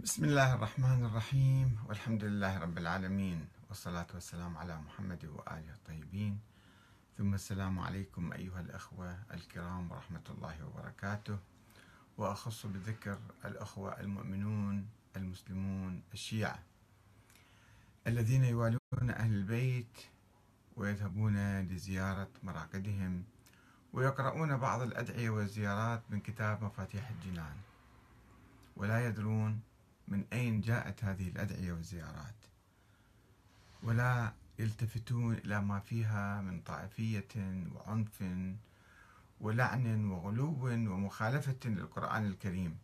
[0.00, 6.40] بسم الله الرحمن الرحيم والحمد لله رب العالمين والصلاة والسلام على محمد وآله الطيبين.
[7.18, 11.38] ثم السلام عليكم أيها الأخوة الكرام ورحمة الله وبركاته.
[12.18, 14.86] وأخص بذكر الأخوة المؤمنون
[15.16, 16.58] المسلمون الشيعة
[18.06, 19.96] الذين يوالون أهل البيت
[20.76, 23.24] ويذهبون لزيارة مراقدهم
[23.92, 27.56] ويقرؤون بعض الأدعية والزيارات من كتاب مفاتيح الجنان.
[28.76, 29.60] ولا يدرون
[30.08, 32.34] من أين جاءت هذه الأدعية والزيارات؟
[33.82, 37.28] ولا يلتفتون إلى ما فيها من طائفية
[37.74, 38.24] وعنف
[39.40, 42.78] ولعن وغلو ومخالفة للقرآن الكريم.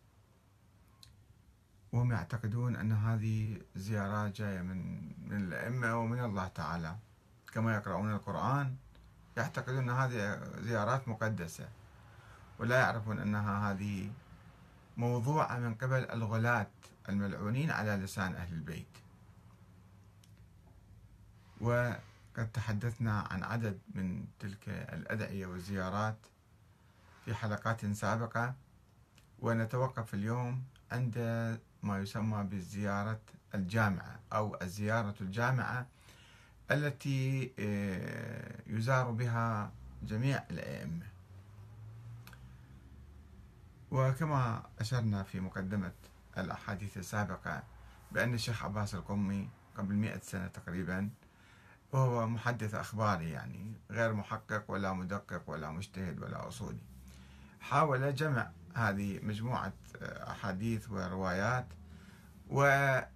[1.92, 6.96] وهم يعتقدون أن هذه زيارات جاية من من الأئمة ومن الله تعالى.
[7.52, 8.76] كما يقرؤون القرآن
[9.36, 11.68] يعتقدون أن هذه زيارات مقدسة.
[12.58, 14.10] ولا يعرفون أنها هذه
[14.96, 16.70] موضوعة من قبل الغلاة
[17.08, 18.86] الملعونين على لسان أهل البيت.
[21.60, 26.16] وقد تحدثنا عن عدد من تلك الأدعية والزيارات
[27.24, 28.54] في حلقات سابقة
[29.38, 30.62] ونتوقف اليوم
[30.92, 31.18] عند
[31.82, 33.20] ما يسمى بالزيارة
[33.54, 35.86] الجامعة أو الزيارة الجامعة
[36.70, 41.06] التي آه، يزار بها جميع الأئمة.
[43.92, 45.92] وكما أشرنا في مقدمة
[46.38, 47.62] الأحاديث السابقة
[48.12, 51.10] بأن الشيخ عباس القمي قبل مئة سنة تقريبا
[51.92, 56.82] وهو محدث أخباري يعني غير محقق ولا مدقق ولا مجتهد ولا أصولي.
[57.60, 61.66] حاول جمع هذه مجموعة أحاديث وروايات
[62.50, 63.08] وعلى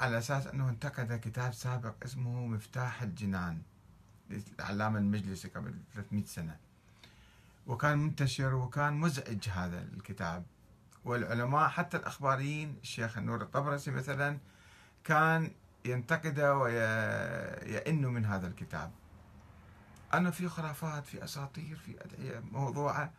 [0.00, 3.62] أساس أنه انتقد كتاب سابق اسمه مفتاح الجنان
[4.30, 6.56] للعلامة المجلسي قبل 300 سنة.
[7.66, 10.44] وكان منتشر وكان مزعج هذا الكتاب.
[11.04, 14.38] والعلماء حتى الأخباريين الشيخ النور الطبرسي مثلا
[15.04, 15.50] كان
[15.84, 18.92] ينتقده ويئن من هذا الكتاب.
[20.14, 23.12] أنه في خرافات في أساطير في أدعية موضوعة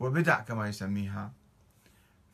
[0.00, 1.32] وبدع كما يسميها.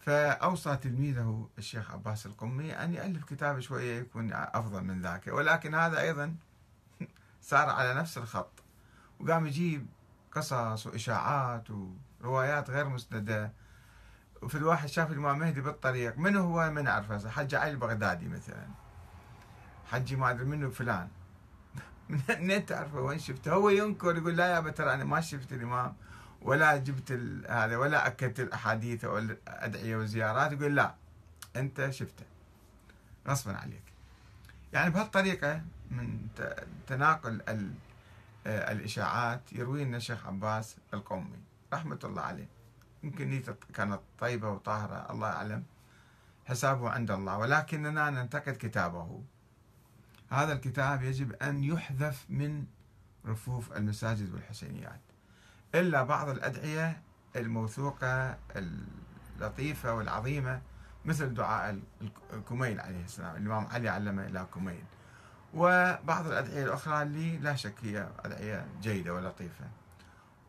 [0.01, 5.27] فأوصى تلميذه الشيخ عباس القمي أن يألف كتاب شوية يكون أفضل من ذاك.
[5.27, 6.37] ولكن هذا أيضا
[7.41, 8.63] سار على نفس الخط
[9.21, 9.87] وقام يجيب
[10.35, 13.53] قصص وإشاعات وروايات غير مسندة.
[14.43, 18.67] وفي الواحد شاف الإمام مهدي بالطريق من هو؟ من أعرفه حج علي البغدادي مثلا.
[19.87, 21.09] حجي ما أدري منه فلان.
[22.09, 25.95] منين تعرفه؟ وين شفته؟ هو ينكر يقول لا يا ترى أنا ما شفت الإمام
[26.43, 27.13] ولا جبت
[27.49, 30.53] هذا ولا أكدت الأحاديث أو الأدعية والزيارات.
[30.53, 30.95] يقول لا
[31.57, 32.25] أنت شفته.
[33.29, 33.83] غصبا عليك.
[34.73, 36.27] يعني بهالطريقة من
[36.87, 37.41] تناقل
[38.47, 41.39] الإشاعات يروي لنا الشيخ عباس القومي
[41.73, 42.49] رحمة الله عليه.
[43.03, 45.65] يمكن نيته كانت طيبة وطاهرة الله أعلم.
[46.45, 49.23] حسابه عند الله ولكننا ننتقد كتابه.
[50.31, 52.67] هذا الكتاب يجب أن يحذف من
[53.27, 55.01] رفوف المساجد والحسينيات.
[55.75, 57.03] إلا بعض الأدعية
[57.37, 60.63] الموثوقة اللطيفة والعظيمة
[61.05, 61.81] مثل دعاء
[62.33, 63.37] الكميل عليه السلام.
[63.37, 64.85] الإمام علي علمه إلى كميل.
[65.55, 69.65] وبعض الأدعية الأخرى اللي لا شك هي أدعية جيدة ولطيفة.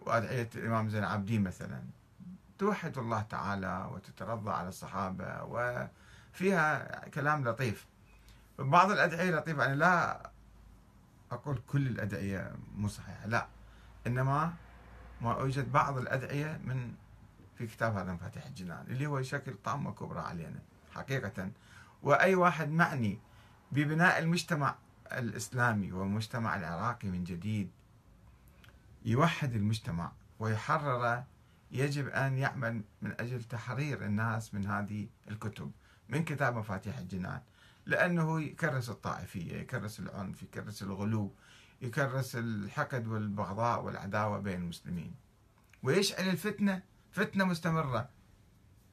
[0.02, 1.82] وأدعية الإمام زين العابدين مثلا.
[2.58, 7.86] توحد الله تعالى وتترضى على الصحابة وفيها كلام لطيف.
[8.60, 10.30] بعض الأدعية لطيفة أنا لا
[11.32, 13.48] أقول كل الأدعية مو صحيحة لا.
[14.08, 14.54] إنما
[15.22, 16.94] ما أوجد بعض الأدعية من
[17.58, 20.60] في كتاب هذا مفاتيح الجنان اللي هو يشكل طامة كبرى علينا
[20.96, 21.52] حقيقة.
[22.04, 23.20] وأي واحد معني
[23.72, 24.76] ببناء المجتمع
[25.12, 27.72] الإسلامي والمجتمع العراقي من جديد
[29.06, 31.26] يوحد المجتمع ويحرره
[31.72, 35.72] يجب أن يعمل من أجل تحرير الناس من هذه الكتب
[36.10, 37.42] من كتاب مفاتيح الجنان.
[37.86, 41.32] لأنه يكرس الطائفية يكرس العنف يكرس الغلو
[41.82, 45.16] يكرس الحقد والبغضاء والعداوة بين المسلمين.
[45.84, 48.10] ويشعل الفتنة فتنة مستمرة.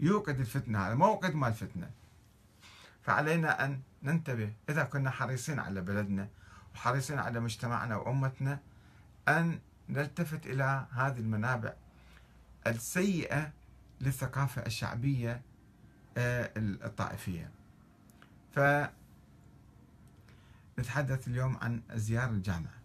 [0.00, 1.90] يوقد الفتنة هذا موقد مال الفتنة
[3.02, 4.52] فعلينا أن ننتبه.
[4.68, 6.28] إذا كنا حريصين على بلدنا
[6.74, 8.60] وحريصين على مجتمعنا وأمتنا
[9.28, 11.72] أن نلتفت إلى هذه المنابع
[12.66, 13.52] السيئة
[14.00, 15.42] للثقافة الشعبية
[16.16, 17.50] آه، الطائفية.
[20.76, 22.82] فنتحدث اليوم عن زيارة الجامعة.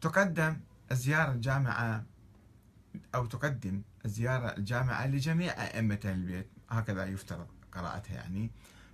[0.00, 0.56] تقدم
[0.92, 2.04] الزيارة الجامعة
[3.14, 6.48] أو تقدم الزيارة الجامعة لجميع أئمة البيت.
[6.70, 7.53] هكذا يفترض.
[7.76, 8.50] قراءتها يعني.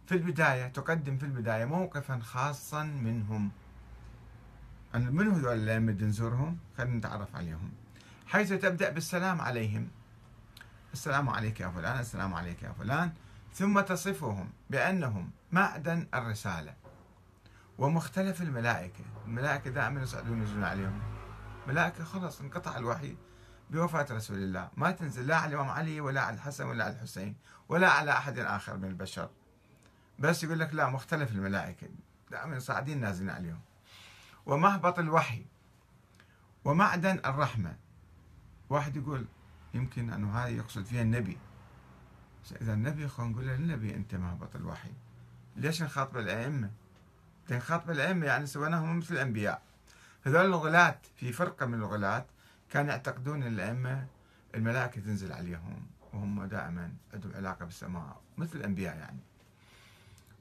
[0.06, 3.50] في البداية تقدم في البداية موقفا خاصا منهم.
[4.94, 7.70] من هذول الأئمة نزورهم خلينا نتعرف عليهم.
[8.26, 9.88] حيث تبدأ بالسلام عليهم.
[10.92, 13.12] السلام عليك يا فلان السلام عليك يا فلان.
[13.54, 16.74] ثم تصفهم بأنهم معدن الرسالة.
[17.78, 19.04] ومختلف الملائكة.
[19.26, 21.00] الملائكة دائما يصعدون ينزلون عليهم.
[21.68, 23.16] ملائكة خلص انقطع الوحي.
[23.70, 24.68] بوفاة رسول الله.
[24.76, 27.36] ما تنزل لا على الإمام علي ولا على الحسن ولا على الحسين
[27.68, 29.30] ولا على أحد آخر من البشر.
[30.18, 31.88] بس يقول لك لا مختلف الملائكة.
[32.30, 33.60] دائما صاعدين نازلين عليهم.
[34.46, 35.44] ومهبط الوحي
[36.64, 37.76] ومعدن الرحمة.
[38.70, 39.26] واحد يقول
[39.74, 41.38] يمكن أنه هذا يقصد فيها النبي.
[42.60, 44.92] إذا النبي خلينا نقول له النبي أنت مهبط الوحي.
[45.56, 46.70] ليش نخاطب الأئمة؟
[47.50, 49.62] نخاطب الأئمة يعني سويناهم مثل الأنبياء.
[50.26, 52.24] هذول الغلاة في فرقة من الغلاة
[52.70, 54.06] كانوا يعتقدون الأئمة
[54.54, 59.20] الملائكة تنزل عليهم وهم دائما عندهم علاقة بالسماء مثل الأنبياء يعني.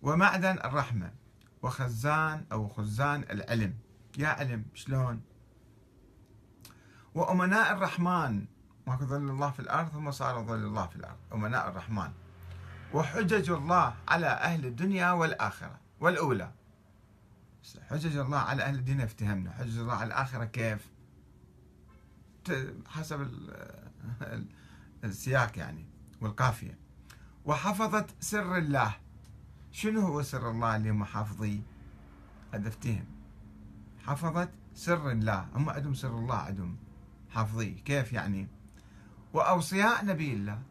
[0.01, 1.11] ومعدن الرحمة
[1.61, 3.73] وخزان أو خزان العلم.
[4.17, 5.21] يا علم شلون؟
[7.15, 8.45] وأمناء الرحمن.
[8.87, 11.17] ماكو ظل الله في الأرض هم صاروا ظل الله في الأرض.
[11.33, 12.11] أمناء الرحمن.
[12.93, 16.51] وحجج الله على أهل الدنيا والآخرة والأولى.
[17.89, 19.51] حجج الله على أهل الدنيا افتهمنا.
[19.51, 20.89] حجج الله على الآخرة كيف؟
[22.88, 23.27] حسب
[25.03, 25.86] السياق يعني
[26.21, 26.77] والقافية.
[27.45, 28.95] وحفظت سر الله.
[29.71, 31.62] شنو هو سر الله اللي هم حافظيه
[32.53, 33.06] هذا افتهم
[34.06, 35.47] حفظت سر الله.
[35.56, 36.77] هم عندهم سر الله عندهم
[37.30, 38.47] حافظيه كيف يعني؟
[39.33, 40.62] وأوصياء نبي الله.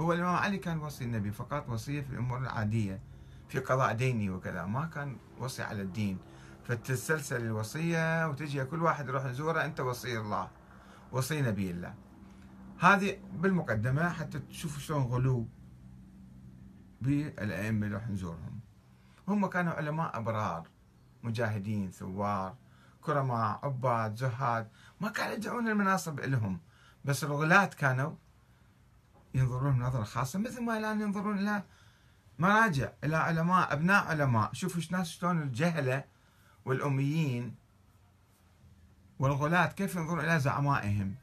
[0.00, 3.00] هو الإمام علي كان وصي النبي فقط وصية في الأمور العادية
[3.48, 4.64] في قضاء ديني وكذا.
[4.64, 6.18] ما كان وصي على الدين.
[6.64, 10.50] فتتسلسل الوصية وتجي كل واحد يروح يزوره أنت وصي الله.
[11.12, 11.94] وصي نبي الله
[12.78, 15.48] هذه بالمقدمة حتى تشوفوا شلون غلو
[17.00, 18.60] بالأئمة اللي راح نزورهم.
[19.28, 20.68] هم كانوا علماء أبرار
[21.22, 22.56] مجاهدين ثوار
[23.00, 24.68] كرماء عباد زهاد.
[25.00, 26.60] ما كانوا يدعون المناصب لهم
[27.04, 28.14] بس الغلاة كانوا
[29.34, 31.62] ينظرون نظرة خاصة مثل ما الآن ينظرون إلى
[32.38, 34.52] مراجع إلى علماء أبناء علماء.
[34.52, 36.04] شوفوا ناس شلون الجهلة
[36.64, 37.54] والأميين
[39.18, 41.14] والغلاة كيف ينظرون إلى زعمائهم؟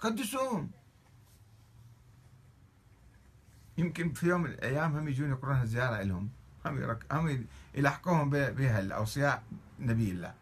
[0.00, 0.70] قدسوهم
[3.78, 6.30] يمكن في يوم من الأيام هم يجون يقرون زيارة لهم
[6.66, 7.12] هم, يرك...
[7.12, 9.42] هم يلحقوهم بها الأوصياء
[9.80, 10.34] نبي الله.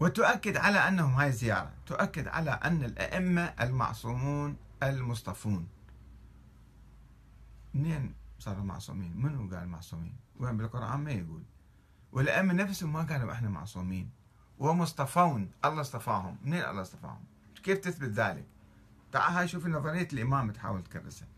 [0.00, 1.72] وتؤكد على أنهم هاي الزيارة.
[1.86, 5.68] تؤكد على أن الأئمة المعصومون المصطفون.
[7.74, 11.42] منين صاروا معصومين؟ منو قال معصومين؟ وين بالقرآن ما يقول.
[12.12, 14.10] والأئمة نفسهم ما قالوا إحنا معصومين.
[14.60, 16.36] ومصطفون الله اصطفاهم.
[16.44, 17.24] منين الله اصطفاهم؟
[17.62, 18.44] كيف تثبت ذلك؟
[19.12, 21.28] تعال هاي شوف نظرية الإمام تحاول تكرسها.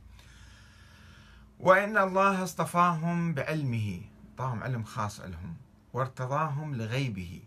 [1.60, 4.00] وإن الله اصطفاهم بعلمه.
[4.30, 5.54] أعطاهم علم خاص لهم.
[5.92, 7.42] وارتضاهم لغيبه.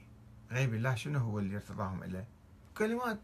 [0.51, 2.27] غيب الله شنو هو اللي ارتضاهم إليه؟
[2.77, 3.19] كلمات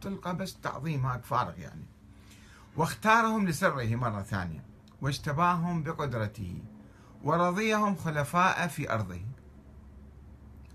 [0.00, 1.84] تلقى بس تعظيم هاك فارغ يعني.
[2.76, 4.64] واختارهم لسره مرة ثانية.
[5.00, 6.62] واجتباهم بقدرته.
[7.22, 9.20] ورضيهم خلفاء في أرضه.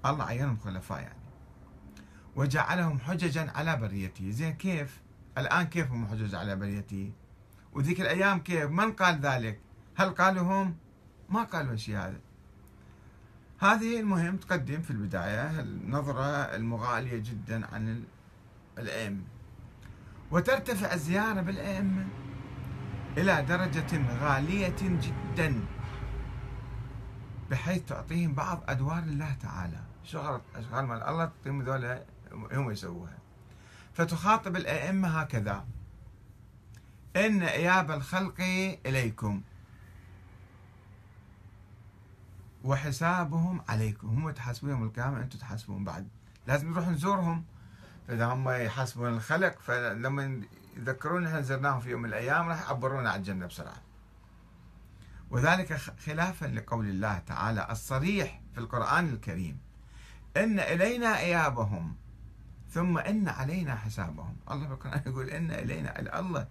[0.06, 1.21] الله عينهم خلفاء يعني.
[2.36, 5.01] وجعلهم حججا على بريته زين كيف؟
[5.38, 7.12] الآن كيف هم حجج على بريته
[7.74, 9.59] وذيك الأيام كيف؟ من قال ذلك؟
[9.95, 10.75] هل قالوا هم؟
[11.30, 12.19] ما قالوا الشيء هذا.
[13.59, 16.25] هذه المهم تقدم في البداية النظرة
[16.56, 18.03] المغالية جدا عن
[18.77, 19.24] الأئمة
[20.31, 22.07] وترتفع الزيارة بالأئمة
[23.18, 25.65] إلى درجة غالية جدا
[27.51, 29.90] بحيث تعطيهم بعض أدوار الله تعالى.
[30.12, 33.18] شغل أشغال مال الله تعطيهم ذولا هم يسووها.
[33.94, 35.65] فتخاطب الأئمة هكذا.
[37.15, 38.41] إن إياب الخلق
[38.86, 39.41] إليكم.
[42.63, 44.08] وحسابهم عليكم.
[44.08, 46.08] هم تحاسبون يوم القيامة أنتم تحاسبون بعد.
[46.48, 47.46] لازم نروح نزورهم
[48.08, 50.41] فإذا هم يحاسبون الخلق فلما
[50.77, 53.82] يذكرون إحنا زرناهم في يوم من الأيام راح يعبرونا على الجنة بسرعة.
[55.30, 55.74] وذلك
[56.06, 59.70] خلافا لقول الله تعالى الصريح في القرآن الكريم.
[60.38, 61.95] إن إلينا إيابهم.
[62.69, 64.35] ثم إن علينا حسابهم.
[64.51, 66.19] الله في القرآن يقول إن إلينا.
[66.19, 66.47] الله.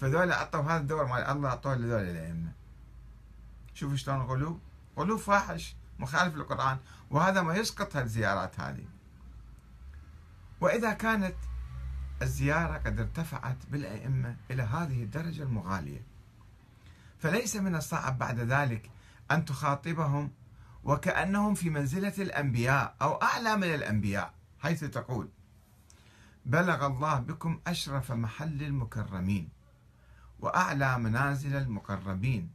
[0.00, 2.52] فذول أعطوا هذا الدور مال الله أعطوه لذول الأئمة.
[3.74, 4.58] شوفوا شلون غلو.
[4.98, 6.78] غلو فاحش مخالف للقرآن.
[7.10, 8.84] وهذا ما يسقط الزيارات هذه.
[10.60, 11.34] وإذا كانت
[12.22, 16.02] الزيارة قد ارتفعت بالأئمة إلى هذه الدرجة المغالية.
[17.18, 18.90] فليس من الصعب بعد ذلك
[19.30, 20.30] أن تخاطبهم
[20.86, 25.28] وكأنهم في منزلة الأنبياء أو أعلى من الأنبياء حيث تقول
[26.44, 29.48] بلغ الله بكم أشرف محل المكرمين
[30.40, 32.50] وأعلى منازل المقربين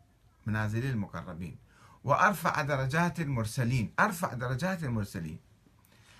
[0.46, 1.58] منازل المقربين
[2.04, 5.40] وأرفع درجات المرسلين أرفع درجات المرسلين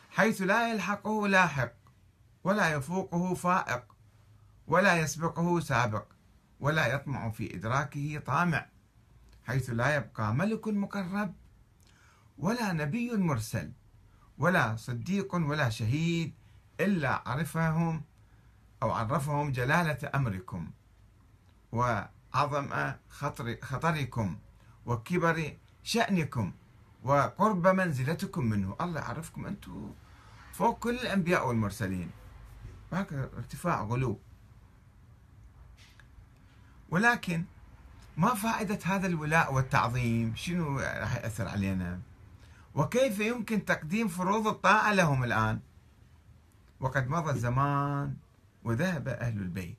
[0.10, 1.72] حيث لا يلحقه لاحق
[2.44, 3.84] ولا يفوقه فائق
[4.68, 6.06] ولا يسبقه سابق
[6.60, 8.66] ولا يطمع في إدراكه طامع
[9.48, 11.34] حيث لا يبقى ملك مقرب
[12.38, 13.72] ولا نبي مرسل
[14.38, 16.34] ولا صديق ولا شهيد
[16.80, 18.02] إلا عرفهم
[18.84, 20.72] أو عرفهم جلالة أمركم
[21.72, 24.38] وعظم خطر خطركم
[24.86, 26.54] وكبر شأنكم
[27.04, 28.76] وقرب منزلتكم منه.
[28.82, 29.94] الله يعرفكم أنتم
[30.54, 32.12] فوق كل الأنبياء والمرسلين.
[32.94, 34.20] هكذا ارتفاع غلو.
[36.90, 37.46] ولكن
[38.18, 42.00] ما فائدة هذا الولاء والتعظيم؟ شنو راح يأثر علينا؟
[42.76, 45.60] وكيف يمكن تقديم فروض الطاعة لهم الآن؟
[46.80, 48.16] وقد مضى الزمان
[48.64, 49.78] وذهب أهل البيت.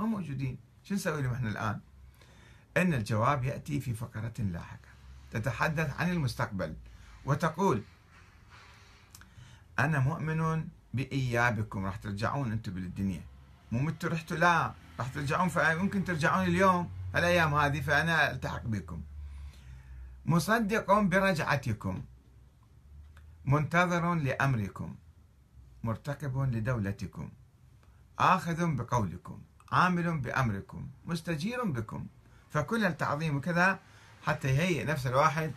[0.00, 0.58] ما موجودين.
[0.84, 1.80] شو نسوي لهم إحنا الآن؟
[2.76, 4.88] أن الجواب يأتي في فقرة لاحقة.
[5.30, 6.74] تتحدث عن المستقبل
[7.24, 7.82] وتقول
[9.78, 11.86] أنا مؤمن بإيابكم.
[11.86, 13.22] راح ترجعون أنتم بالدنيا
[13.72, 14.74] مو متوا رحتوا؟ لا.
[14.98, 16.90] راح ترجعون فممكن ترجعون اليوم.
[17.16, 19.02] الأيام هذه فأنا ألتحق بكم.
[20.26, 22.02] مصدق برجعتكم.
[23.44, 24.94] منتظر لأمركم
[25.82, 27.30] مرتقب لدولتكم
[28.18, 32.06] آخذ بقولكم عامل بأمركم مستجير بكم.
[32.50, 33.78] فكل التعظيم وكذا
[34.22, 35.52] حتى يهيئ نفس الواحد.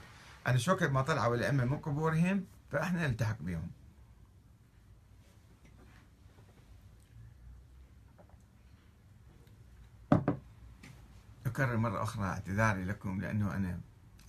[0.48, 3.68] أن شو ما طلعوا الأئمة من قبورهم فإحنا نلتحق بهم.
[11.46, 13.80] أكرر مرة أخرى اعتذاري لكم لأنه أنا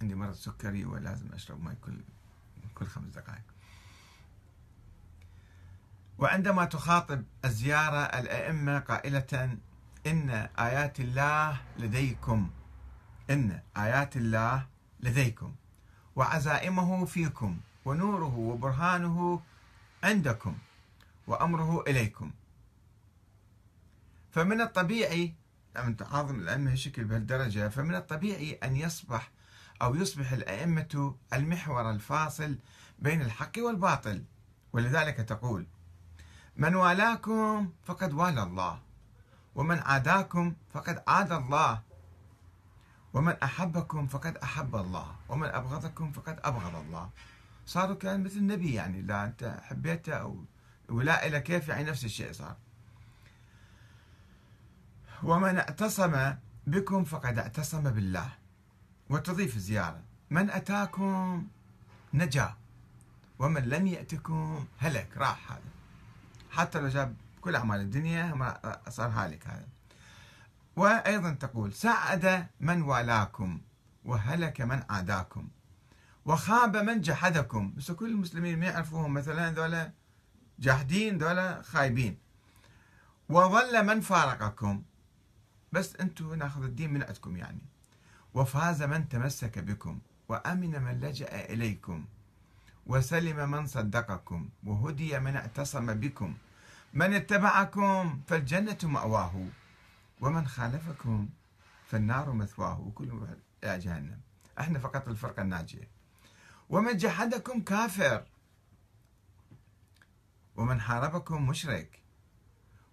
[0.03, 2.01] عندي مرض سكري ولازم أشرب ماء كل
[2.78, 3.42] كل خمس دقائق.
[6.18, 9.59] وعندما تخاطب الزيارة الأئمة قائلة
[10.06, 12.50] إن آيات الله لديكم
[13.30, 14.66] إن آيات الله
[15.00, 15.54] لديكم
[16.16, 19.40] وعزائمه فيكم ونوره وبرهانه
[20.04, 20.59] عندكم
[21.26, 22.30] وأمره إليكم.
[24.30, 25.35] فمن الطبيعي
[25.76, 29.30] لما تعاظم الأئمة هالشكل بهالدرجة فمن الطبيعي أن يصبح
[29.83, 32.59] أو يصبح الأئمة المحور الفاصل
[32.99, 34.25] بين الحق والباطل.
[34.73, 35.66] ولذلك تقول
[36.56, 38.80] من والاكم فقد والى الله
[39.54, 41.83] ومن عاداكم فقد عاد الله
[43.14, 47.11] ومن أحبكم فقد أحب الله ومن أبغضكم فقد أبغض الله.
[47.66, 50.45] صاروا كان مثل النبي يعني لا أنت حبيته أو
[50.88, 52.56] ولا إلى كيف يعني نفس الشيء صار.
[55.23, 56.35] ومن اعتصم
[56.66, 58.30] بكم فقد اعتصم بالله.
[59.11, 61.47] وتضيف الزيارة من أتاكم؟
[62.15, 62.55] نجا.
[63.39, 65.09] ومن لم يأتكم؟ هلك.
[65.17, 65.61] راح هذا.
[66.51, 69.69] حتى لو جاب كل أعمال الدنيا صار هالك هذا.
[70.77, 73.61] وأيضا تقول سعد من والاكم
[74.05, 75.49] وهلك من عاداكم
[76.25, 77.75] وخاب من جحدكم.
[77.77, 79.93] بس كل المسلمين ما يعرفوهم مثلا ذولا
[80.59, 82.19] جاحدين ذولا خايبين.
[83.29, 84.83] وظل من فارقكم.
[85.73, 87.61] بس أنتم ناخذ الدين من عندكم يعني.
[88.37, 92.05] وفاز من تمسك بكم وأمن من لجأ إليكم
[92.87, 96.35] وسلم من صدقكم وهدي من اعتصم بكم.
[96.95, 99.47] من اتبعكم فالجنة مأواه
[100.21, 101.28] ومن خالفكم
[101.87, 102.81] فالنار مثواه.
[102.81, 103.26] وكل
[103.64, 104.21] إلى جهنم.
[104.61, 105.88] إحنا فقط الفرقة الناجية.
[106.71, 108.25] ومن جحدكم كافر
[110.57, 112.00] ومن حاربكم مشرك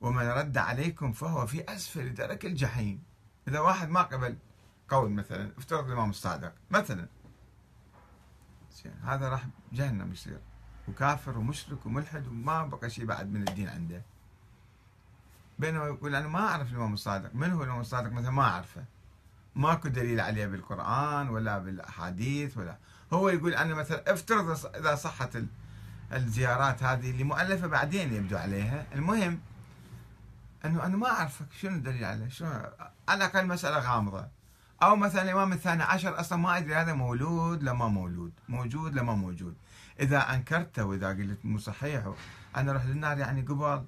[0.02, 3.04] ومن رد عليكم فهو في أسفل درك الجحيم.
[3.48, 4.38] إذا واحد ما قبل
[4.94, 7.08] قول مثلا افترض الإمام الصادق مثلا.
[9.04, 10.40] هذا راح جهنم يصير.
[10.88, 14.02] وكافر ومشرك وملحد وما بقى شيء بعد من الدين عنده.
[15.60, 17.36] بينما يقول أنا ما أعرف الإمام الصادق.
[17.36, 18.86] من هو الإمام الصادق؟ مثلا ما أعرفه.
[19.56, 22.78] ماكو دليل عليه بالقرآن ولا بالأحاديث ولا.
[23.14, 25.38] هو يقول أنا مثلا افترض إذا صحت
[26.14, 28.86] الزيارات هذه اللي مؤلفة بعدين يبدو عليها.
[28.94, 29.40] المهم
[30.66, 32.50] أنه أنا ما أعرفك شنو الدليل عليه؟ شنو؟
[33.08, 34.28] على الأقل مسألة غامضة.
[34.84, 39.56] أو مثلا الإمام الثاني عشر أصلا ما أدري هذا مولود لما مولود موجود لما موجود.
[40.00, 42.14] إذا أنكرته وإذا قلت مو صحيح
[42.56, 43.86] أنا أروح للنار يعني قبل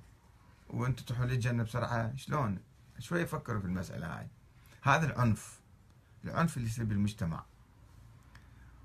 [0.69, 2.59] وأنتم تروحوا للجنة بسرعة شلون؟
[2.99, 4.27] شوي فكروا في المسألة هاي.
[4.81, 5.59] هذا العنف
[6.25, 7.43] العنف اللي يصير بالمجتمع.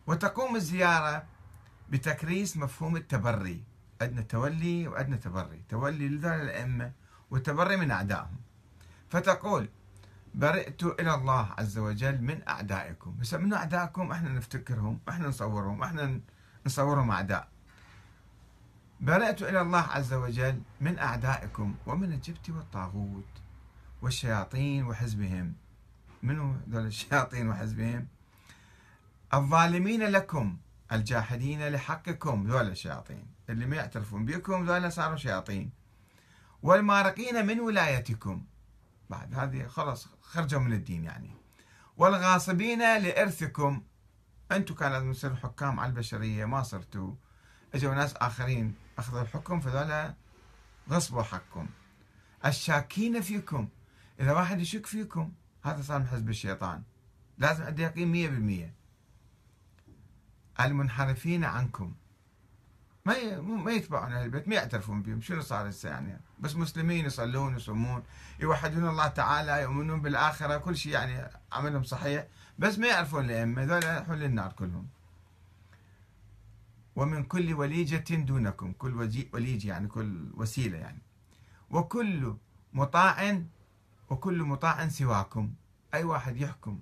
[0.07, 1.25] وتقوم الزيارة
[1.91, 3.63] بتكريس مفهوم التبري.
[4.01, 5.63] عندنا تولي وعندنا تبري.
[5.69, 6.93] تولي لذلك الأئمة
[7.31, 8.37] وتبري من أعدائهم.
[9.09, 9.69] فتقول
[10.35, 13.17] برئت إلى الله عز وجل من أعدائكم.
[13.21, 16.21] بس من أعدائكم إحنا نفتكرهم إحنا نصورهم إحنا
[16.67, 17.49] نصورهم أعداء.
[19.01, 23.25] برئت إلى الله عز وجل من أعدائكم ومن الجبت والطاغوت
[24.03, 25.55] والشياطين وحزبهم.
[26.23, 28.07] منو ذول الشياطين وحزبهم؟
[29.35, 30.57] الظالمين لكم
[30.93, 33.27] الجاحدين لحقكم ذول الشياطين.
[33.51, 35.71] اللي ما يعترفون بكم ذول صاروا شياطين.
[36.63, 38.45] والمارقين من ولايتكم
[39.11, 39.35] بعد.
[39.35, 41.31] هذه خلاص خرجوا من الدين يعني.
[41.97, 43.83] والغاصبين لإرثكم.
[44.53, 47.15] أنتم كان لازم تصيروا حكام على البشرية ما صرتوا.
[47.75, 50.15] أجوا ناس آخرين أخذوا الحكم فذولا
[50.91, 51.67] غصبوا حقكم.
[52.47, 53.69] الشاكين فيكم.
[54.21, 56.83] إذا واحد يشك فيكم هذا صار من حزب الشيطان.
[57.39, 58.75] لازم عنده يقين مية بالمية.
[60.61, 61.95] المنحرفين عنكم.
[63.05, 65.21] ما ما يتبعون أهل البيت ما يعترفون بهم.
[65.21, 68.03] شنو صار هسه يعني بس مسلمين يصلون يصومون
[68.41, 72.27] يوحدون الله تعالى يؤمنون بالآخرة كل شيء يعني عملهم صحيح
[72.59, 73.63] بس ما يعرفون الأئمة.
[73.63, 74.87] هذول يروحون للنار كلهم.
[76.97, 78.95] ومن كل وليجة دونكم كل
[79.33, 81.03] وليجة يعني كل وسيلة يعني.
[81.71, 82.35] وكل
[82.73, 83.43] مطاع
[84.11, 85.53] وكل مطاع سواكم.
[85.95, 86.81] أي واحد يحكم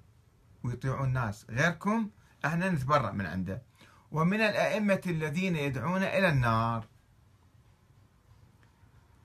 [0.65, 2.11] ويطيعون الناس غيركم
[2.45, 3.63] إحنا نتبرأ من عنده.
[4.13, 6.87] ومن الأئمة الذين يدعون إلى النار.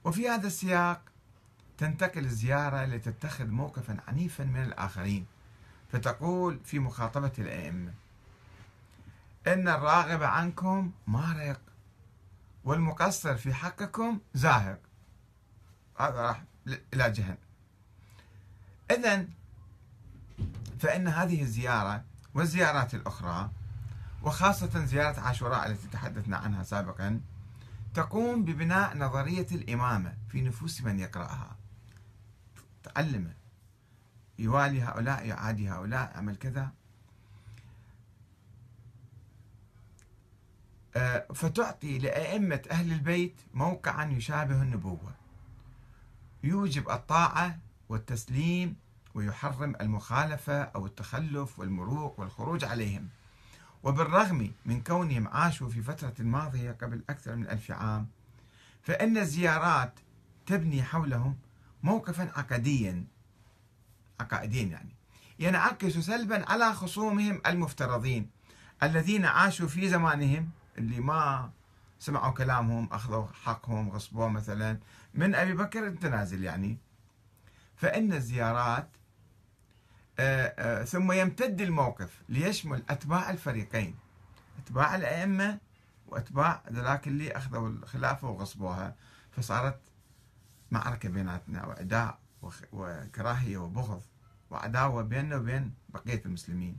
[0.03, 1.01] وفي هذا السياق
[1.77, 5.25] تنتقل الزيارة لتتخذ موقفا عنيفا من الآخرين
[5.91, 7.93] فتقول في مخاطبة الأئمة
[9.47, 11.59] إن الراغب عنكم مارق
[12.63, 14.79] والمقصر في حقكم زاهق.
[15.99, 17.37] هذا راح إلى جهنم
[18.91, 19.27] إذا
[20.79, 23.49] فإن هذه الزيارة والزيارات الأخرى
[24.23, 27.21] وخاصة زيارة عاشوراء التي تحدثنا عنها سابقا
[27.93, 31.55] تقوم ببناء نظرية الإمامة في نفوس من يقرأها.
[32.83, 33.33] تعلمه
[34.39, 36.71] يوالي هؤلاء يعادي هؤلاء يعمل كذا.
[40.95, 45.13] آه، فتعطي لأئمة أهل البيت موقعا يشابه النبوة.
[46.43, 48.75] يوجب الطاعة والتسليم
[49.15, 53.09] ويحرم المخالفة أو التخلف والمروق والخروج عليهم.
[53.83, 58.07] وبالرغم من كونهم عاشوا في فترة ماضية قبل أكثر من ألف عام
[58.83, 59.93] فإن الزيارات
[60.45, 61.37] تبني حولهم
[61.83, 63.03] موقفا عقديا
[64.19, 64.95] عقائديا يعني
[65.39, 68.29] ينعكس سلبا على خصومهم المفترضين
[68.83, 71.51] الذين عاشوا في زمانهم اللي ما
[71.99, 74.77] سمعوا كلامهم أخذوا حقهم غصبوه مثلا
[75.13, 76.77] من أبي بكر التنازل يعني.
[77.75, 78.87] فإن الزيارات
[80.85, 83.95] ثم يمتد الموقف ليشمل أتباع الفريقين
[84.57, 85.59] أتباع الأئمة
[86.07, 88.95] وأتباع ذلاك اللي أخذوا الخلافة وغصبوها.
[89.31, 89.79] فصارت
[90.71, 92.19] معركة بيناتنا وعداء
[92.71, 94.01] وكراهية وبغض
[94.49, 96.77] وعداوة بيننا وبين بقية المسلمين.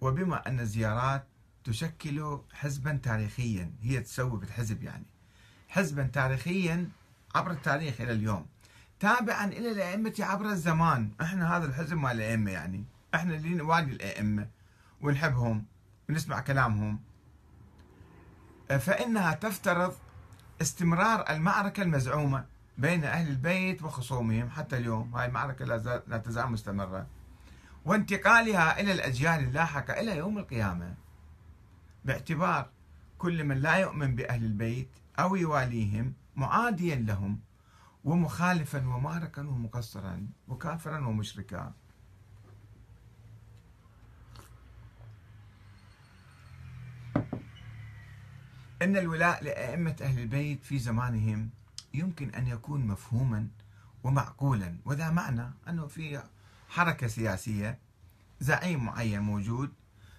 [0.00, 1.26] وبما أن الزيارات
[1.64, 5.06] تشكل حزبا تاريخيا هي تسوي بالحزب يعني.
[5.68, 6.88] حزبا تاريخيا
[7.34, 8.46] عبر التاريخ إلى اليوم.
[9.00, 11.10] تابعا إلى الأئمة عبر الزمان.
[11.22, 12.84] إحنا هذا الحزب مال الأئمة يعني.
[13.14, 14.48] إحنا اللي نوالي الأئمة
[15.00, 15.64] ونحبهم
[16.08, 17.00] ونسمع كلامهم.
[18.68, 19.94] فإنها تفترض
[20.62, 22.44] استمرار المعركة المزعومة
[22.78, 24.50] بين أهل البيت وخصومهم.
[24.50, 25.64] حتى اليوم هاي المعركة
[26.08, 27.06] لا تزال مستمرة.
[27.84, 30.94] وانتقالها إلى الأجيال اللاحقة إلى يوم القيامة.
[32.04, 32.70] باعتبار
[33.18, 34.88] كل من لا يؤمن بأهل البيت
[35.18, 37.40] أو يواليهم معاديا لهم
[38.04, 41.72] ومخالفا ومارقا ومقصرا وكافرا ومشركا.
[48.82, 51.50] إن الولاء لأئمة أهل البيت في زمانهم
[51.94, 53.48] يمكن أن يكون مفهوما
[54.04, 56.22] ومعقولا وذا معنى أنه في
[56.68, 57.78] حركة سياسية
[58.40, 59.72] زعيم معين موجود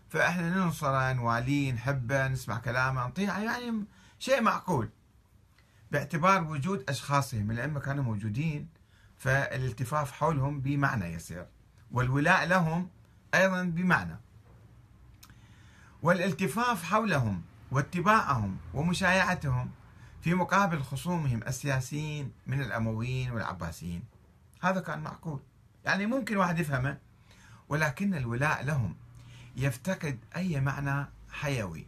[0.09, 3.85] فإحنا ننصره نواليه نحبه نسمع كلامه نطيعه يعني
[4.19, 4.89] شيء معقول.
[5.91, 8.67] باعتبار وجود أشخاصهم الأئمة كانوا موجودين
[9.17, 11.45] فالالتفاف حولهم بمعنى يسير
[11.91, 12.89] والولاء لهم
[13.33, 14.17] أيضا بمعنى.
[16.03, 19.71] والالتفاف حولهم واتباعهم ومشايعتهم
[20.21, 24.03] في مقابل خصومهم السياسيين من الأمويين والعباسيين.
[24.61, 25.39] هذا كان معقول.
[25.85, 26.97] يعني ممكن واحد يفهمه
[27.69, 28.95] ولكن الولاء لهم
[29.55, 31.87] يفتقد أي معنى حيوي.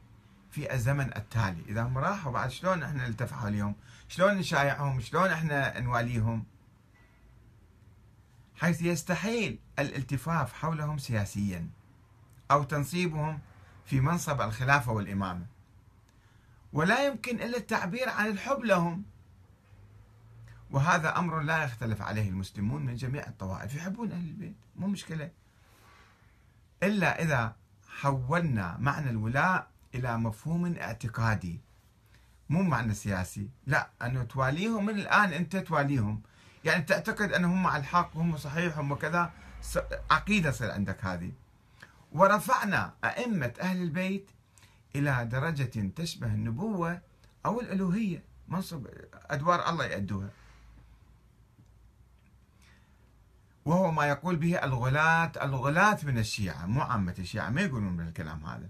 [0.54, 1.62] في الزمن التالي.
[1.68, 3.76] إذا هم راحوا بعد شلون إحنا نلتف حولهم
[4.08, 6.46] شلون نشايعهم؟ شلون إحنا نواليهم؟
[8.56, 11.68] حيث يستحيل الالتفاف حولهم سياسيا
[12.52, 13.40] أو تنصيبهم
[13.86, 15.46] في منصب الخلافة والإمامة.
[16.74, 19.04] ولا يمكن إلا التعبير عن الحب لهم.
[20.72, 23.76] وهذا أمر لا يختلف عليه المسلمون من جميع الطوائف.
[23.76, 25.30] يحبون أهل البيت مو مشكلة.
[26.84, 27.56] إلا إذا
[27.88, 31.60] حولنا معنى الولاء إلى مفهوم اعتقادي.
[32.50, 33.50] مو معنى سياسي.
[33.68, 36.22] لا أنه تواليهم من الآن أنت تواليهم.
[36.66, 39.32] يعني تعتقد أنهم على الحق وهم صحيح هم كذا.
[40.12, 41.32] عقيدة صار عندك هذه.
[42.12, 44.32] ورفعنا أئمة أهل البيت
[44.96, 47.02] إلى درجة تشبه النبوة
[47.46, 48.24] أو الألوهية.
[48.48, 50.30] منصب أدوار الله يأدوها.
[53.66, 56.66] وهو ما يقول به الغلاة الغلاة من الشيعة.
[56.66, 58.70] مو عامة الشيعة ما يقولون بالكلام هذا.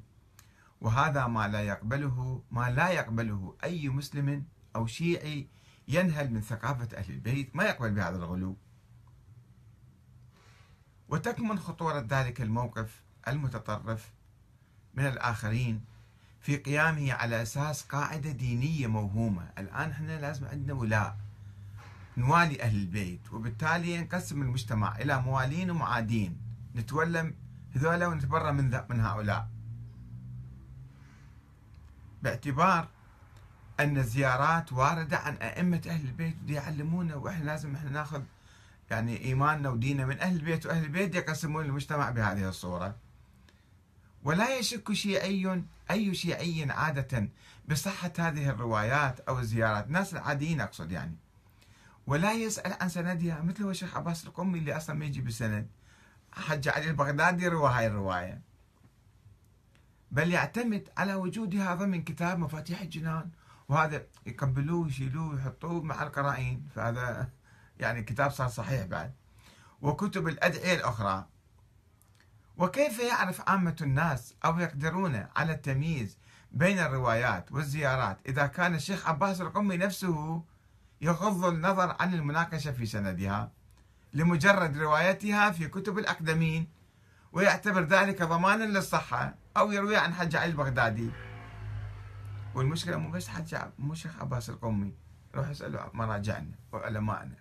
[0.84, 5.48] وهذا ما لا يقبله ما لا يقبله أي مسلم أو شيعي
[5.88, 8.58] ينهل من ثقافة أهل البيت ما يقبل بهذا الغلو.
[11.10, 14.12] وتكمن خطورة ذلك الموقف المتطرف
[14.94, 15.82] من الآخرين
[16.42, 19.50] في قيامه على أساس قاعدة دينية موهومة.
[19.58, 21.18] الآن إحنا لازم عندنا ولاء
[22.18, 26.38] نوالي أهل البيت وبالتالي نقسم المجتمع إلى موالين ومعادين.
[26.76, 27.34] نتولى
[27.76, 29.53] هذولا ونتبرى من, من هؤلاء.
[32.24, 32.88] باعتبار
[33.80, 38.22] أن الزيارات واردة عن أئمة أهل البيت يعلمونا وإحنا لازم إحنا ناخذ
[38.92, 42.96] يعني إيماننا وديننا من أهل البيت وأهل البيت يقسمون المجتمع بهذه الصورة.
[44.24, 47.30] ولا يشك شيعي أي شيعي عادة
[47.70, 51.16] بصحة هذه الروايات أو الزيارات الناس العاديين أقصد يعني.
[52.08, 55.68] ولا يسأل عن سندها مثل هو الشيخ عباس القمي اللي أصلا ما يجي بالسند
[56.32, 58.53] حج علي البغدادي روى هاي الرواية.
[60.14, 63.30] بل يعتمد على وجودها ضمن كتاب مفاتيح الجنان.
[63.70, 66.62] وهذا يقبلوه يشيلوه يحطوه مع القرائن.
[66.76, 67.30] فهذا
[67.80, 69.14] يعني كتاب صار صحيح بعد.
[69.82, 71.26] وكتب الأدعية الأخرى.
[72.58, 76.18] وكيف يعرف عامة الناس أو يقدرون على التمييز
[76.52, 80.44] بين الروايات والزيارات إذا كان الشيخ عباس القمي نفسه
[81.02, 83.52] يغض النظر عن المناقشة في سندها
[84.14, 86.68] لمجرد روايتها في كتب الأقدمين؟
[87.32, 89.43] ويعتبر ذلك ضمانا للصحة.
[89.58, 91.12] أو يروي عن حج علي البغدادي.
[92.56, 94.94] والمشكلة مو بس حج مو شيخ عباس القمي
[95.36, 97.36] روح اسألوا مراجعنا وعلمائنا.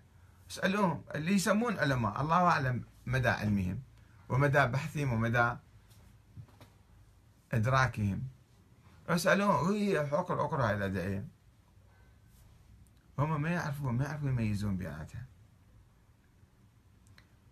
[0.50, 3.82] اسألوهم اللي يسمون علماء الله أعلم مدى علمهم
[4.28, 5.56] ومدى بحثهم ومدى
[7.52, 8.22] إدراكهم.
[9.08, 11.28] اسألوهم هي حقر اقرأ هاي الأدعية.
[13.18, 15.26] هم ما يعرفون ما يعرفون يميزون بيناتها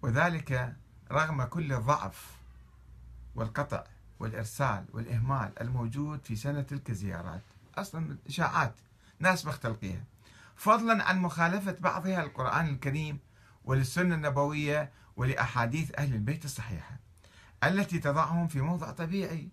[0.02, 0.76] وذلك
[1.12, 2.36] رغم كل الضعف
[3.34, 3.84] والقطع.
[4.20, 7.42] والإرسال والإهمال الموجود في سنة تلك الزيارات.
[7.74, 8.74] أصلا إشاعات
[9.18, 10.04] ناس مختلقيها.
[10.56, 13.18] فضلا عن مخالفة بعضها القرآن الكريم
[13.64, 16.96] وللسنة النبوية ولأحاديث أهل البيت الصحيحة
[17.64, 19.48] التي تضعهم في موضع طبيعي.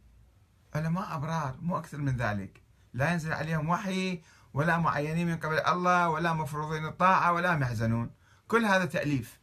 [0.76, 2.62] علماء أبرار مو أكثر من ذلك.
[2.94, 4.22] لا ينزل عليهم وحي
[4.54, 8.12] ولا معينين من قبل الله ولا مفروضين الطاعة ولا محزنون
[8.48, 9.37] كل هذا تأليف.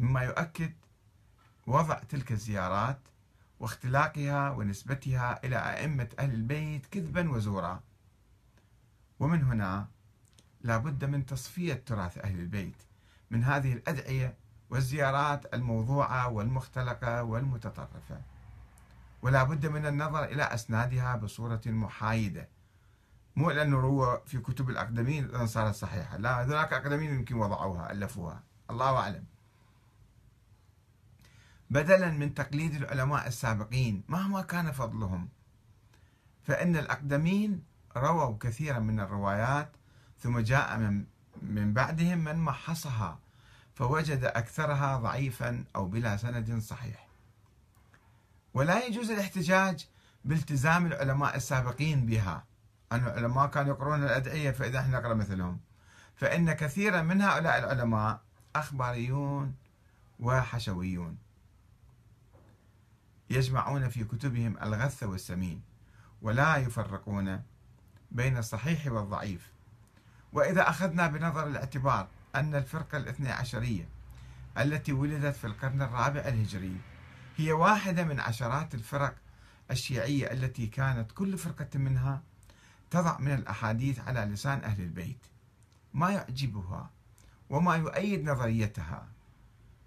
[0.00, 0.72] مما يؤكد
[1.66, 2.98] وضع تلك الزيارات
[3.60, 7.80] واختلاقها ونسبتها إلى أئمة أهل البيت كذبا وزورا.
[9.20, 9.88] ومن هنا
[10.60, 12.82] لا بد من تصفية تراث أهل البيت
[13.30, 14.34] من هذه الأدعية
[14.70, 18.20] والزيارات الموضوعة والمختلقة والمتطرفة.
[19.22, 22.48] ولا بد من النظر إلى أسنادها بصورة محايدة.
[23.36, 28.42] مو لأنه روى في كتب الأقدمين صارت صحيحة لا ذلك الأقدمين يمكن وضعوها ألفوها.
[28.70, 29.24] الله أعلم.
[31.70, 35.28] بدلا من تقليد العلماء السابقين مهما كان فضلهم.
[36.42, 37.62] فإن الأقدمين
[37.96, 39.72] رووا كثيرا من الروايات
[40.18, 41.04] ثم جاء من
[41.42, 43.18] من بعدهم من محصها
[43.74, 47.08] فوجد أكثرها ضعيفا أو بلا سند صحيح.
[48.54, 49.88] ولا يجوز الاحتجاج
[50.24, 52.44] بالتزام العلماء السابقين بها.
[52.92, 55.60] أن العلماء كانوا يقرون الأدعية فإذا إحنا نقرأ مثلهم.
[56.16, 58.20] فإن كثيرا من هؤلاء العلماء
[58.56, 59.54] أخباريون
[60.20, 61.29] وحشويون.
[63.30, 65.62] يجمعون في كتبهم الغث والسمين
[66.22, 67.42] ولا يفرقون
[68.10, 69.50] بين الصحيح والضعيف.
[70.32, 73.88] وإذا أخذنا بنظر الاعتبار أن الفرقة الاثنى عشرية
[74.58, 76.76] التي ولدت في القرن الرابع الهجري
[77.36, 79.14] هي واحدة من عشرات الفرق
[79.70, 82.22] الشيعية التي كانت كل فرقة منها
[82.90, 85.26] تضع من الأحاديث على لسان أهل البيت.
[85.94, 86.90] ما يعجبها
[87.50, 89.06] وما يؤيد نظريتها.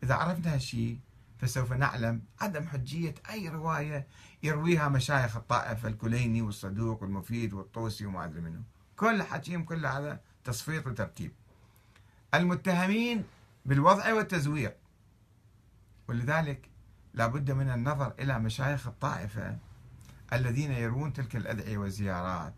[0.03, 0.99] إذا عرفنا هالشيء
[1.43, 4.07] فسوف نعلم عدم حجية أي رواية
[4.43, 8.61] يرويها مشايخ الطائفة الكليني والصدوق والمفيد والطوسي وما أدري منه
[8.95, 11.31] كل حكيم كل هذا تصفيط وترتيب.
[12.33, 13.23] المتهمين
[13.65, 14.73] بالوضع والتزوير
[16.07, 16.69] ولذلك
[17.13, 19.57] لا بد من النظر إلى مشايخ الطائفة
[20.33, 22.53] الذين يروون تلك الأدعية والزيارات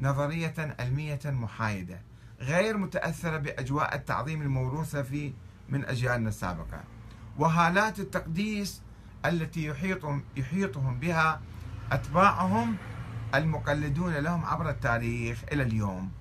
[0.00, 2.00] نظرية علمية محايدة
[2.40, 5.32] غير متأثرة بأجواء التعظيم الموروثة في
[5.68, 6.95] من أجيالنا السابقة.
[7.38, 8.82] وهالات التقديس
[9.24, 11.40] التي يحيطهم يحيطهم بها
[11.92, 12.76] أتباعهم
[13.34, 16.12] المقلدون لهم عبر التاريخ إلى اليوم.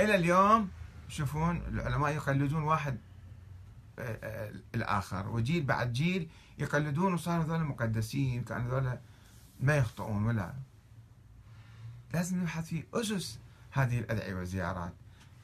[0.00, 0.68] إلى اليوم
[1.08, 2.98] شوفون العلماء يقلدون واحد
[3.98, 9.00] آه، آه، الآخر وجيل بعد جيل يقلدون وصاروا ذولا مقدسين كانوا ذولا
[9.60, 10.54] ما يخطئون ولا.
[12.14, 13.38] لازم نبحث في أسس
[13.70, 14.92] هذه الأدعية والزيارات.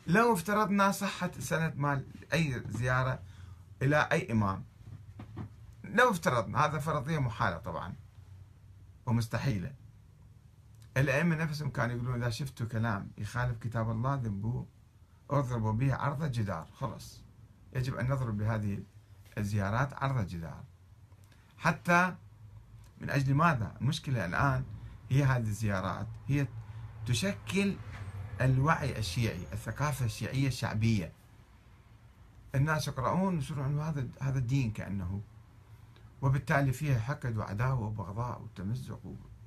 [0.07, 3.19] لو افترضنا صحة سند مال أي زيارة
[3.83, 4.65] إلى أي إمام.
[5.85, 7.95] لو افترضنا هذا فرضية محالة طبعا
[9.07, 9.73] ومستحيلة.
[10.97, 14.67] الأئمة نفسهم كانوا يقولون إذا شفتوا كلام يخالف كتاب الله ذنبوه
[15.31, 17.23] اضربوا به عرض الجدار خلص
[17.73, 18.83] يجب أن نضرب بهذه
[19.39, 20.65] الزيارات عرض الجدار
[21.59, 22.15] حتى
[23.01, 24.65] من أجل ماذا؟ المشكلة الآن
[25.11, 26.07] هي هذه الزيارات.
[26.27, 26.47] هي
[27.07, 27.77] تشكل
[28.41, 31.13] الوعي الشيعي الثقافة الشيعية الشعبية.
[32.57, 35.23] الناس يقرؤون يصيرون هذا هذا الدين كأنه.
[36.23, 39.01] وبالتالي فيها حقد وعداوة وبغضاء وتمزق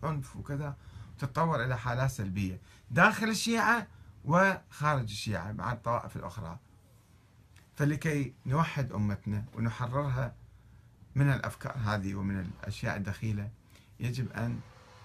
[0.04, 0.78] وعنف وكذا
[1.20, 2.60] تتطور إلى حالات سلبية.
[2.92, 3.88] داخل الشيعة
[4.26, 6.60] وخارج الشيعة مع الطوائف الأخرى.
[7.76, 10.36] فلكي نوحد أمتنا ونحررها
[11.16, 13.50] من الأفكار هذه ومن الأشياء الدخيلة
[14.00, 14.60] يجب أن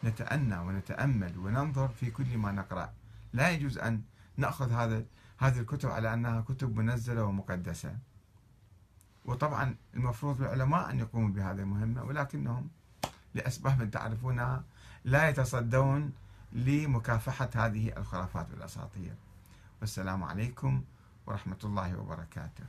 [0.05, 2.93] نتأنى ونتأمل وننظر في كل ما نقرأ.
[3.33, 4.03] لا يجوز أن
[4.37, 5.05] نأخذ هذا
[5.45, 7.97] هذه الكتب على أنها كتب منزلة ومقدسة.
[9.25, 12.69] وطبعا المفروض العلماء أن يقوموا بهذه المهمة ولكنهم
[13.35, 14.65] لأسباب تعرفونها
[15.05, 16.13] لا يتصدون
[16.53, 19.15] لمكافحة هذه الخرافات والأساطير
[19.81, 20.83] والسلام عليكم
[21.27, 22.65] ورحمة الله وبركاته.